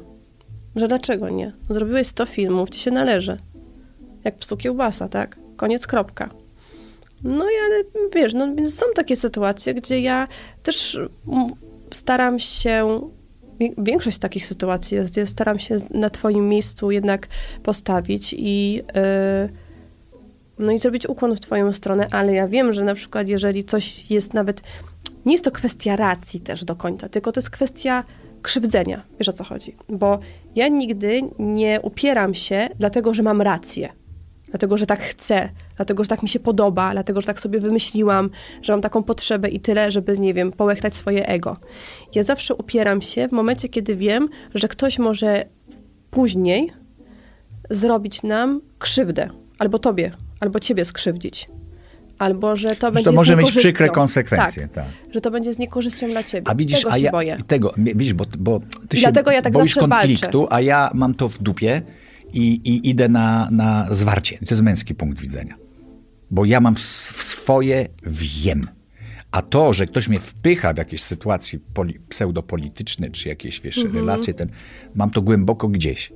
[0.76, 1.52] Że dlaczego nie?
[1.70, 3.36] Zrobiłeś 100 filmów, ci się należy.
[4.28, 5.36] Jak psu kiełbasa, tak?
[5.56, 6.30] Koniec, kropka.
[7.24, 10.28] No i ale wiesz, no więc są takie sytuacje, gdzie ja
[10.62, 10.98] też
[11.92, 13.00] staram się,
[13.78, 17.28] większość takich sytuacji jest, gdzie staram się na twoim miejscu jednak
[17.62, 18.82] postawić i yy,
[20.58, 24.10] no i zrobić ukłon w twoją stronę, ale ja wiem, że na przykład jeżeli coś
[24.10, 24.62] jest nawet,
[25.26, 28.04] nie jest to kwestia racji też do końca, tylko to jest kwestia
[28.42, 30.18] krzywdzenia, wiesz o co chodzi, bo
[30.56, 33.88] ja nigdy nie upieram się dlatego, że mam rację,
[34.50, 38.30] dlatego, że tak chcę, dlatego, że tak mi się podoba, dlatego, że tak sobie wymyśliłam,
[38.62, 41.56] że mam taką potrzebę i tyle, żeby, nie wiem, połechtać swoje ego.
[42.14, 45.44] Ja zawsze upieram się w momencie, kiedy wiem, że ktoś może
[46.10, 46.72] później
[47.70, 49.28] zrobić nam krzywdę.
[49.58, 51.48] Albo tobie, albo ciebie skrzywdzić.
[52.18, 54.68] Albo, że to Że będzie to może mieć przykre konsekwencje.
[54.68, 54.84] Tak.
[55.10, 56.50] Że to będzie z niekorzyścią dla ciebie.
[56.50, 57.38] A widzisz, Tego a ja boję.
[57.46, 61.14] tego, widzisz, bo, bo ty I się dlatego ja tak boisz konfliktu, a ja mam
[61.14, 61.82] to w dupie
[62.32, 64.38] i, i idę na, na zwarcie.
[64.38, 65.54] To jest męski punkt widzenia.
[66.30, 68.66] Bo ja mam swoje wiem.
[69.30, 73.94] A to, że ktoś mnie wpycha w jakieś sytuacje poli, pseudopolityczne, czy jakieś, wiesz, Mhm.
[73.96, 74.48] relacje, ten,
[74.94, 76.12] mam to głęboko gdzieś.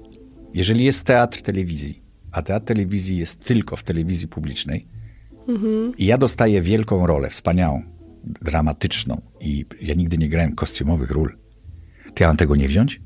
[0.54, 4.86] Jeżeli jest teatr telewizji, a teatr telewizji jest tylko w telewizji publicznej,
[5.48, 5.92] Mhm.
[5.98, 7.82] i ja dostaję wielką rolę, wspaniałą,
[8.24, 11.36] dramatyczną i ja nigdy nie grałem kostiumowych ról.
[12.14, 13.00] To ja mam tego nie wziąć?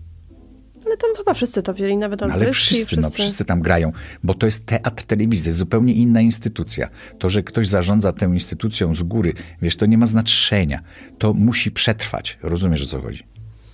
[0.97, 3.93] Ale tam chyba wszyscy to wzięli, nawet No, ale Olbryski, wszyscy, no wszyscy tam grają,
[4.25, 6.89] bo to jest teatr telewizji, jest zupełnie inna instytucja.
[7.19, 9.33] To, że ktoś zarządza tę instytucją z góry,
[9.63, 10.81] wiesz, to nie ma znaczenia.
[11.19, 12.39] To musi przetrwać.
[12.43, 13.25] Rozumiesz, o co chodzi?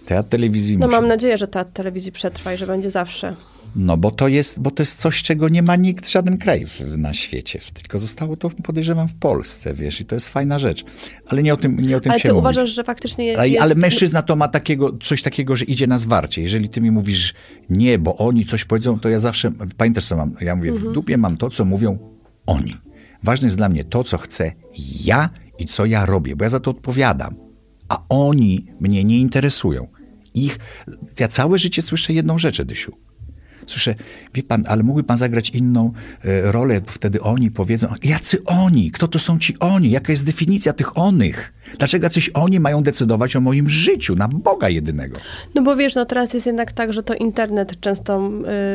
[0.07, 0.97] Teatr telewizji No musi.
[0.97, 3.37] mam nadzieję, że ta telewizji przetrwa i że będzie zawsze.
[3.77, 6.81] No bo to jest, bo to jest coś, czego nie ma nikt, żaden kraj w,
[6.99, 7.61] na świecie.
[7.75, 10.85] Tylko zostało to, podejrzewam, w Polsce, wiesz, i to jest fajna rzecz.
[11.27, 12.41] Ale nie o tym, nie o tym Ale się ty mówi.
[12.41, 13.41] uważasz, że faktycznie jest...
[13.41, 16.43] Ale, ale mężczyzna to ma takiego, coś takiego, że idzie na zwarcie.
[16.43, 17.35] Jeżeli ty mi mówisz
[17.71, 20.91] nie, bo oni coś powiedzą, to ja zawsze, pamiętasz co mam, ja mówię, Mhm.
[20.91, 21.99] w dupie mam to, co mówią
[22.47, 22.77] oni.
[23.23, 24.53] Ważne jest dla mnie to, co chcę
[25.05, 27.35] ja i co ja robię, bo ja za to odpowiadam.
[27.89, 29.89] A oni mnie nie interesują.
[30.35, 30.59] Ich,
[31.21, 32.93] ja całe życie słyszę jedną rzecz, Edysiu.
[33.67, 33.95] Słyszę,
[34.35, 35.93] wie pan, ale mógłby pan zagrać inną
[36.25, 38.91] e, rolę, bo wtedy oni powiedzą, jacy oni?
[38.91, 39.91] Kto to są ci oni?
[39.91, 41.53] Jaka jest definicja tych onych?
[41.79, 45.17] Dlaczego jacyś oni mają decydować o moim życiu, na Boga jedynego?
[45.55, 48.31] No bo wiesz, no teraz jest jednak tak, że to internet często...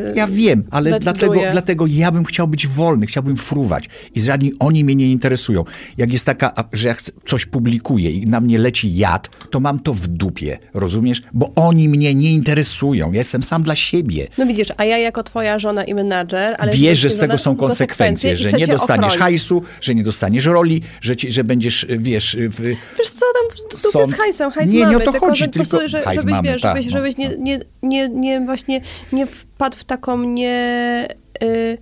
[0.07, 1.13] Yy, Ja wiem, ale decyduje.
[1.13, 3.89] dlatego, dlatego ja bym chciał być wolny, chciałbym fruwać.
[4.15, 5.63] I żadni oni mnie nie interesują.
[5.97, 9.79] Jak jest taka, że ja chcę, coś publikuję i na mnie leci jad, to mam
[9.79, 11.21] to w dupie, rozumiesz?
[11.33, 13.11] Bo oni mnie nie interesują.
[13.11, 14.27] Ja jestem sam dla siebie.
[14.37, 16.71] No widzisz, a ja jako twoja żona i menadżer, ale...
[16.71, 19.17] Wiesz, że z tego są konsekwencje, i że nie dostaniesz ochronić.
[19.17, 23.91] hajsu, że nie dostaniesz roli, że, ci, że będziesz, wiesz, w, Wiesz co, tam dupie
[23.91, 25.89] Są- z hajsem, hajs Nie, nie mamy, o to tylko, chodzi, że po prostu, tylko
[25.89, 29.27] że, hajs żebyś, mamy, wiesz, tak, żebyś, no, żebyś nie, nie, nie, nie właśnie nie
[29.27, 31.07] wpadł w taką nie...
[31.41, 31.77] Yy,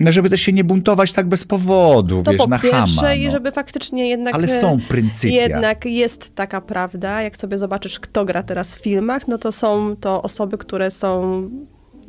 [0.00, 3.14] no żeby też się nie buntować tak bez powodu, to wiesz, po na pierwsze chama.
[3.14, 3.30] i No.
[3.30, 4.34] żeby faktycznie jednak...
[4.34, 5.34] Ale są pryncypia.
[5.34, 9.96] Jednak jest taka prawda, jak sobie zobaczysz, kto gra teraz w filmach, no to są
[9.96, 11.42] to osoby, które są,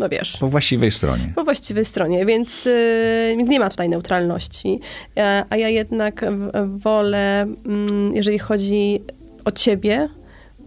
[0.02, 1.34] no wiesz, Po właściwej stronie.
[1.36, 4.80] po właściwej stronie, więc, y, nie ma tutaj neutralności.
[5.18, 6.26] E, A ja jednak
[6.68, 9.00] wolę, mm, jeżeli chodzi
[9.46, 10.10] o ciebie,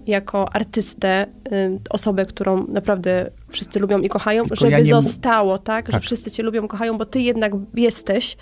[0.06, 5.86] jako artystę, y, osobę, którą naprawdę wszyscy lubią i kochają, Tylko żeby ja zostało, tak,
[5.86, 6.02] że Tak.
[6.02, 8.36] wszyscy cię lubią, kochają, bo ty jednak jesteś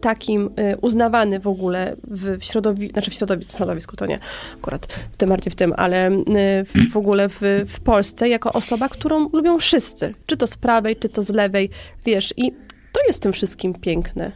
[0.00, 4.18] takim y, uznawany w ogóle w, środowisku, znaczy w środowisku, w środowisku to nie,
[4.54, 6.22] akurat w tym bardziej w tym, ale y,
[6.64, 10.96] w, w ogóle w, w Polsce jako osoba, którą lubią wszyscy, czy to z prawej,
[10.96, 11.70] czy to z lewej,
[12.06, 12.52] wiesz, i
[12.92, 14.32] to jest tym wszystkim piękne.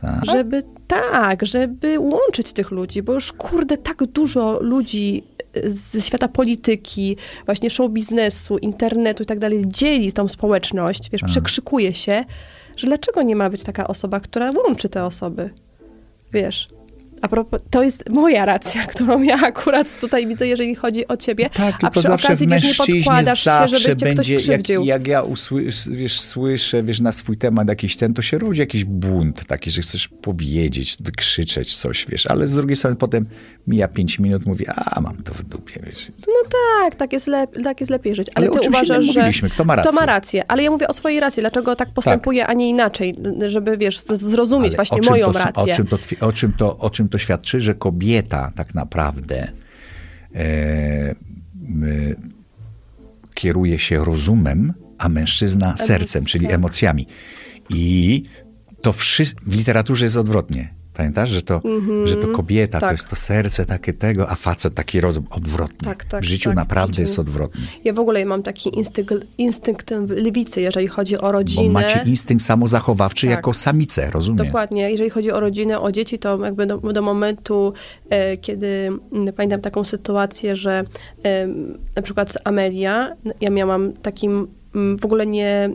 [0.00, 0.24] Tak?
[0.24, 5.24] Żeby tak, żeby łączyć tych ludzi, bo już kurde, tak dużo ludzi
[5.56, 11.22] y, ze świata polityki, właśnie show biznesu, internetu i tak dalej dzieli tą społeczność, wiesz,
[11.22, 12.24] przekrzykuje się,
[12.76, 15.50] że dlaczego nie ma być taka osoba, która łączy te osoby?
[16.32, 16.68] Wiesz.
[17.22, 21.50] A propos, to jest moja racja, którą ja akurat tutaj widzę, jeżeli chodzi o ciebie.
[21.50, 24.52] Tak, a tylko przy zawsze okazji, w wiesz, nie podkładasz się, żeby cię ktoś będzie,
[24.52, 28.60] jak, jak ja usłysz, wiesz, słyszę wiesz, na swój temat jakiś ten, to się rodzi
[28.60, 33.26] jakiś bunt taki, że chcesz powiedzieć, wykrzyczeć coś, wiesz, ale z drugiej strony potem
[33.66, 36.12] mija pięć minut, mówię, a mam to w dupie, wiesz.
[36.26, 38.28] No tak, tak jest, lep, tak jest lepiej żyć.
[38.34, 40.00] Ale, Ale ty uważasz, że mówiliśmy, kto ma To rację.
[40.00, 41.40] ma rację, ale ja mówię o swojej racji.
[41.40, 43.14] Dlaczego tak postępuje, a nie inaczej,
[43.46, 45.62] żeby, wiesz, zrozumieć Ale właśnie moją to, rację.
[45.62, 49.48] O czym, to, o, czym to, o czym to świadczy, że kobieta tak naprawdę
[50.34, 51.14] e, e,
[53.34, 56.54] kieruje się rozumem, a mężczyzna sercem, czyli tak.
[56.54, 57.06] emocjami.
[57.70, 58.22] I
[58.82, 60.74] to wszystko w literaturze jest odwrotnie.
[60.94, 61.62] Pamiętasz, że to,
[62.04, 62.92] że to kobieta to tak.
[62.92, 65.88] jest to serce takie tego, a facet taki rozum odwrotnie.
[65.88, 67.02] Tak, tak, w życiu tak, w naprawdę życiu.
[67.02, 67.60] jest odwrotnie.
[67.84, 71.70] Ja w ogóle mam taki instynkt, instynkt lewicy, jeżeli chodzi o Bo rodzinę.
[71.70, 73.36] macie instynkt samozachowawczy Tak.
[73.36, 74.46] jako samice, rozumiem?
[74.46, 74.90] Dokładnie.
[74.90, 77.72] Jeżeli chodzi o rodzinę, o dzieci, to jakby do, do momentu,
[78.10, 78.66] e, kiedy
[79.12, 80.84] m, pamiętam taką sytuację, że
[81.24, 81.46] e,
[81.96, 85.70] na przykład Amelia, ja miałam takim m, w ogóle nie,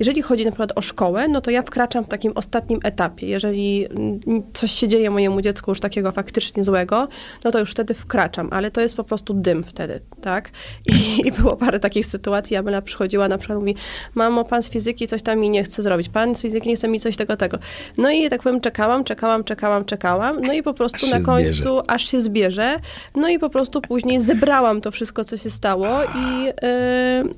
[0.00, 3.26] Jeżeli chodzi na przykład o szkołę, no to ja wkraczam w takim ostatnim etapie.
[3.26, 4.20] Jeżeli mm,
[4.52, 7.08] coś się dzieje mojemu dziecku już takiego faktycznie złego,
[7.44, 10.50] no to już wtedy wkraczam, ale to jest po prostu dym wtedy, tak?
[10.86, 10.92] I,
[11.28, 13.74] i było parę takich sytuacji, Amela przychodziła na przykład mówi,
[14.14, 16.88] mamo, pan z fizyki coś tam mi nie chce zrobić, pan z fizyki nie chce
[16.88, 17.58] mi coś tego, tego.
[17.98, 21.82] No i tak powiem, czekałam, czekałam, czekałam, czekałam, no i po prostu na końcu zbierze.
[21.90, 22.76] aż się zbierze,
[23.14, 26.52] no i po prostu później zebrałam to wszystko, co się stało i, yy,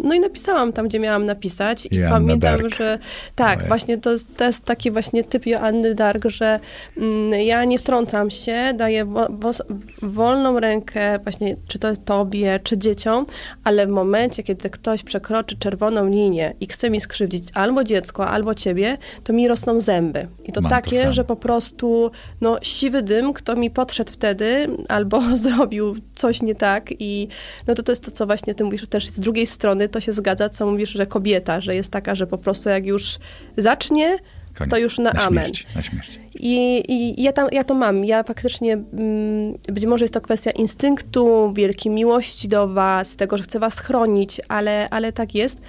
[0.05, 2.75] no i napisałam tam, gdzie miałam napisać i Joanna pamiętam, Dark.
[2.75, 2.99] że
[3.35, 3.69] tak, Moje.
[3.69, 6.61] właśnie to, jest- to jest taki właśnie typ Joanny Dark, że
[6.97, 9.62] mm, ja nie wtrącam się, daję wo, wos-
[10.03, 13.27] wolną rękę właśnie, czy to tobie, czy dzieciom,
[13.65, 18.55] ale w momencie, kiedy ktoś przekroczy czerwoną linię i chce mi skrzywdzić albo dziecko, albo
[18.55, 20.27] ciebie, to mi rosną zęby.
[20.45, 21.12] I to Mam to takie, samo.
[21.12, 22.11] że po prostu
[22.41, 27.29] no, siwy dym, kto mi podszedł wtedy, albo zrobił coś nie tak i
[27.67, 30.12] no to to jest to, co właśnie ty mówisz też z drugiej strony, to się
[30.12, 33.19] zgadza, co mówisz, że kobieta, że jest taka, że po prostu jak już
[33.57, 34.19] zacznie,
[34.55, 34.71] Koniec.
[34.71, 35.45] to już na, amen.
[35.45, 36.21] Śmierć, na śmierć.
[36.35, 38.05] I, i ja, tam, ja to mam.
[38.05, 43.45] Ja faktycznie, mm, być może jest to kwestia instynktu, wielkiej miłości do was, tego, że
[43.45, 45.61] chcę was chronić, ale, ale tak jest.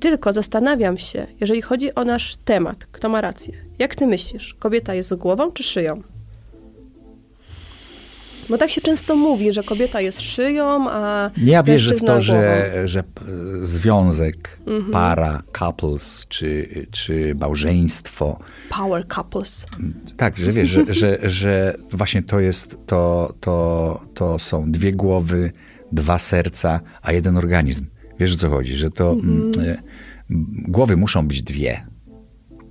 [0.00, 3.54] Tylko zastanawiam się, jeżeli chodzi o nasz temat, kto ma rację.
[3.78, 6.02] Jak ty myślisz, kobieta jest głową czy szyją?
[8.52, 12.20] Bo tak się często mówi, że kobieta jest szyją, a Ja wierzę w to, głową.
[12.20, 13.04] że, że e,
[13.66, 14.90] związek, Mhm.
[14.92, 18.38] para, couples, czy, czy małżeństwo,
[18.70, 19.66] Power couples.
[20.16, 25.52] tak, że wiesz, że, że, że właśnie to jest, to, to, to są dwie głowy,
[25.92, 27.86] dwa serca, a jeden organizm.
[28.20, 29.82] Wiesz o co chodzi, że to mm, e,
[30.68, 31.86] głowy muszą być dwie.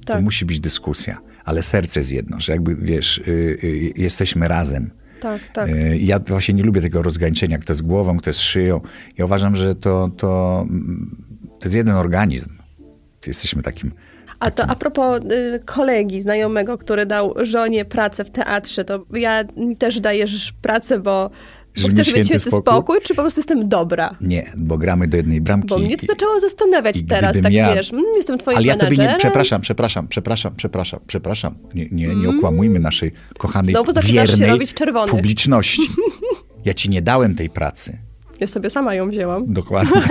[0.05, 0.23] To Tak.
[0.23, 3.21] musi być dyskusja, ale serce jest jedno, że jakby wiesz, y,
[3.63, 4.91] y, jesteśmy razem.
[5.21, 5.69] Tak, tak.
[5.69, 8.81] Y, Ja właśnie nie lubię tego rozgraniczenia, kto jest głową, kto jest szyją.
[9.17, 11.15] Ja uważam, że to, to, mm,
[11.59, 12.49] to jest jeden organizm.
[13.27, 13.91] Jesteśmy takim.
[14.39, 19.43] A to a propos y, kolegi, znajomego, który dał żonie pracę w teatrze, to ja
[19.77, 21.29] też dajesz pracę, bo,
[21.81, 22.61] bo chcesz mieć święty spokój?
[22.61, 22.97] spokój?
[23.03, 24.15] czy po prostu jestem dobra?
[24.21, 25.67] Nie, bo gramy do jednej bramki.
[25.67, 28.75] Bo mnie to zaczęło zastanawiać i teraz, tak ja- wiesz, mm, jestem twoim Ale ja
[28.75, 31.55] tobie nie, przepraszam, przepraszam, przepraszam, przepraszam, przepraszam.
[31.73, 34.67] Nie, nie, nie okłamujmy naszej kochanej, Znowu zaczynasz się wiernej
[35.09, 35.81] publiczności.
[36.65, 37.97] Ja ci nie dałem tej pracy.
[38.39, 39.53] Ja sobie sama ją wzięłam.
[39.53, 40.01] Dokładnie.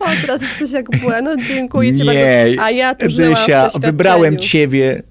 [0.00, 1.12] O, teraz już coś jak było.
[1.22, 2.62] No dziękuję ci Nie, bardzo.
[2.62, 5.02] A ja tu Dysia, wybrałem ciebie,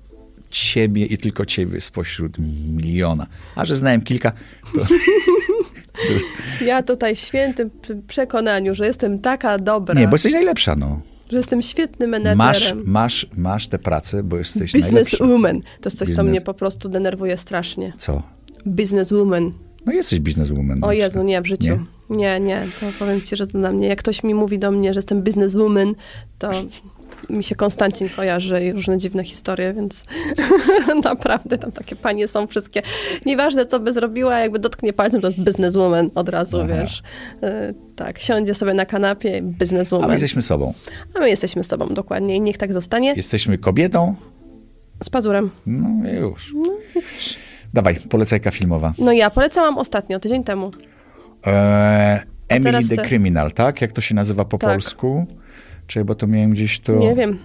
[0.58, 2.38] ciebie i tylko ciebie spośród
[2.76, 3.28] miliona.
[3.56, 4.32] A że znałem kilka,
[4.76, 4.82] to
[6.66, 7.70] Ja tutaj w świętym
[8.08, 11.02] przekonaniu, że jestem taka dobra, nie, bo jesteś najlepsza, no.
[11.32, 12.84] że jestem świetnym Masz, menadżerem.
[12.88, 15.26] masz, masz tę pracę, bo jesteś Business najlepsza.
[15.26, 15.62] woman.
[15.62, 17.94] To jest coś, co Biznes- mnie po prostu denerwuje strasznie.
[17.98, 18.24] Co?
[18.66, 19.52] Business woman.
[19.86, 20.84] No jesteś bizneswoman.
[20.84, 21.80] O Jezu, nie, w życiu.
[22.10, 24.94] Nie, nie, to powiem ci, że to na mnie, jak ktoś mi mówi do mnie,
[24.94, 25.96] że jestem businesswoman,
[26.40, 26.52] to
[27.30, 30.06] mi się Konstancin kojarzy i różne dziwne historie, więc
[31.04, 32.82] naprawdę tam takie panie są wszystkie.
[33.26, 36.68] Nieważne, co by zrobiła, jakby dotknie palcem, to jest businesswoman od razu, Aha.
[36.68, 37.04] wiesz.
[37.44, 40.08] Y, tak, siądzie sobie na kanapie, A businesswoman.
[40.08, 40.74] my jesteśmy sobą.
[41.16, 42.36] A my jesteśmy sobą, dokładnie.
[42.36, 43.14] I niech tak zostanie.
[43.14, 44.16] Jesteśmy kobietą.
[45.04, 45.50] Z pazurem.
[45.66, 46.54] No i już.
[47.74, 48.94] Dawaj, polecajka filmowa.
[48.98, 50.72] No ja polecałam ostatnio, tydzień temu.
[51.46, 53.02] Eee, Emily the ty.
[53.08, 53.82] Criminal, tak?
[53.82, 54.70] Jak to się nazywa po Tak.
[54.70, 55.26] polsku?
[55.88, 56.94] Czy bo to miałem gdzieś to...
[56.94, 57.40] Nie wiem.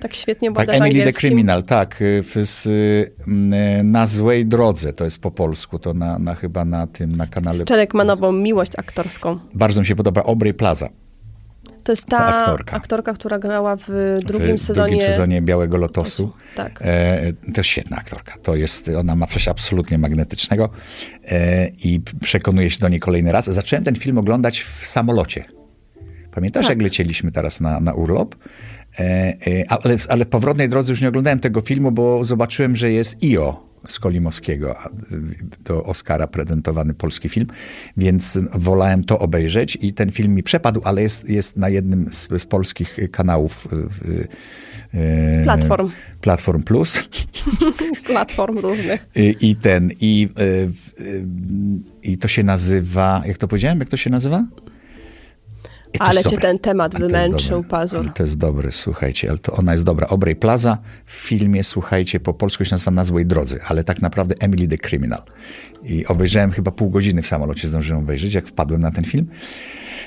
[0.00, 1.12] Tak świetnie było Tak, Emily the.
[1.12, 2.02] Criminal, tak.
[2.02, 6.34] y, W, z, y, m, na złej drodze, to jest po polsku, to na, na
[6.34, 7.64] chyba na tym, na kanale.
[7.64, 9.38] Czarek ma nową miłość aktorską.
[9.54, 10.88] Bardzo mi się podoba Aubrey Plaza.
[11.84, 12.76] To jest ta Ta aktorka.
[12.76, 13.12] aktorka.
[13.12, 14.90] która grała w drugim w sezonie.
[14.90, 16.32] drugim sezonie Białego Lotosu.
[16.56, 16.78] Tak.
[16.82, 18.34] E, to jest świetna aktorka.
[18.42, 20.68] To jest, ona ma coś absolutnie magnetycznego
[21.24, 23.44] e, i przekonuję się do niej kolejny raz.
[23.46, 25.44] Zacząłem ten film oglądać w samolocie.
[26.38, 26.76] Pamiętasz, Tak.
[26.76, 28.34] jak lecieliśmy teraz na, na urlop?
[28.98, 29.02] E,
[29.46, 33.16] e, ale, ale w powrotnej drodze już nie oglądałem tego filmu, bo zobaczyłem, że jest
[33.24, 34.76] IO z Kolimowskiego,
[35.64, 37.46] do Oscara prezentowany polski film,
[37.96, 42.42] więc wolałem to obejrzeć i ten film mi przepadł, ale jest, jest na jednym z,
[42.42, 43.68] z polskich kanałów.
[43.70, 44.24] W,
[44.94, 45.90] e, Platform.
[46.20, 47.08] Platform Plus.
[48.06, 49.08] Platform różnych.
[49.14, 51.26] I, I ten, i, y, y,
[52.02, 54.44] i to się nazywa, jak to powiedziałem, jak to się nazywa?
[55.94, 57.64] I Ale cię ten temat Ale wymęczył.
[57.64, 57.98] Pazur.
[58.00, 60.06] Ale to jest dobre, słuchajcie, ale to ona jest dobra.
[60.06, 64.34] Obrej Plaza w filmie, słuchajcie, po polsku się nazywa Na złej drodze, ale tak naprawdę
[64.40, 65.22] Emily the Criminal.
[65.84, 69.26] I obejrzałem chyba pół godziny w samolocie, zdążyłem obejrzeć, jak wpadłem na ten film.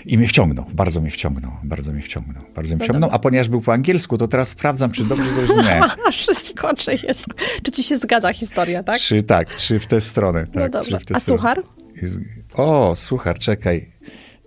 [0.06, 3.62] I mnie wciągnął, bardzo mnie wciągnął, bardzo mnie wciągnął, bardzo mnie wciągnął, a ponieważ był
[3.62, 5.90] po angielsku, to teraz sprawdzam, czy dobrze zrozumiałem.
[6.12, 7.26] Wszystko, czy jest.
[7.64, 9.00] Czy ci się zgadza historia, tak?
[9.00, 10.48] Czy tak, czy w tę stronę.
[10.48, 11.00] Tak, No dobra.
[11.00, 11.40] w tę A stronę.
[11.40, 11.62] suchar?
[12.54, 13.92] O, suchar, czekaj.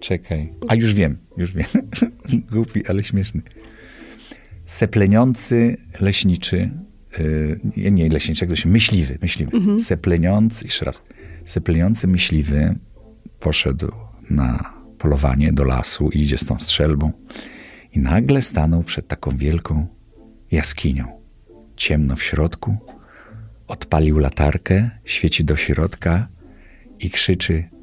[0.05, 0.53] Czekaj.
[0.69, 1.67] A już wiem, już wiem.
[2.53, 3.43] Głupi, ale śmieszny.
[4.67, 6.71] Sepleniący leśniczy,
[7.77, 9.81] yy, nie, leśniczy, jak to się, myśliwy, myśliwy.
[9.81, 11.03] Sepleniący, jeszcze raz.
[11.45, 12.75] Sepleniący myśliwy
[13.41, 13.93] poszedł
[14.31, 17.13] na polowanie do lasu i idzie z tą strzelbą.
[17.93, 19.87] I nagle stanął przed taką wielką
[20.51, 21.21] jaskinią.
[21.77, 22.77] Ciemno w środku.
[23.67, 26.29] Odpalił latarkę, świeci do środka
[26.99, 27.74] i krzyczy: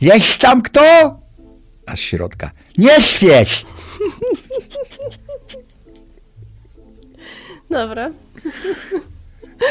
[0.00, 0.80] Jest tam kto?
[1.86, 3.66] A z środka: Nie świeć!
[7.70, 8.10] Dobra,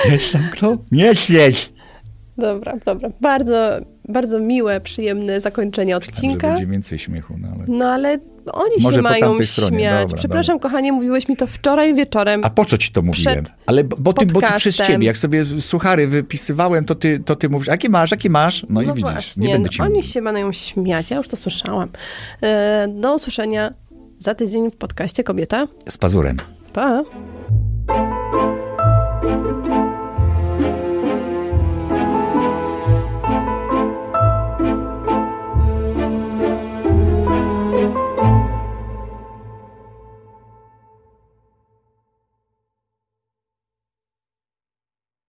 [0.06, 0.78] Jest tam kto?
[0.92, 1.74] Nie świeć!
[2.38, 3.10] dobra, dobra.
[3.22, 6.48] Bardzo, bardzo miłe, przyjemne zakończenie odcinka.
[6.48, 7.66] będzie więcej śmiechu, no ale...
[7.68, 8.18] No ale
[8.54, 10.02] oni Może się mają stronie, śmiać.
[10.02, 12.42] dobra, Przepraszam, kochanie, mówiłeś mi to wczoraj wieczorem.
[12.44, 13.46] A po co ci to mówiłem?
[13.66, 17.36] Ale bo, bo, ty, bo ty przez ciebie, jak sobie suchary wypisywałem, to ty, to
[17.36, 18.66] ty mówisz, jakie masz, jakie masz?
[18.70, 20.04] No, i no widzisz, właśnie, nie będę no ci oni mówił.
[20.12, 21.90] się mają śmiać, ja już to słyszałam.
[22.42, 23.74] E, Do usłyszenia
[24.20, 25.68] za tydzień w podcaście Kobieta.
[25.90, 26.38] Z pazurem.
[26.74, 27.04] Pa!